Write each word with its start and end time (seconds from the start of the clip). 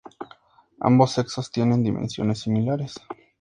Ambos 0.79 1.11
sexos 1.11 1.51
tienen 1.51 1.83
dimensiones 1.83 2.39
similares. 2.39 2.95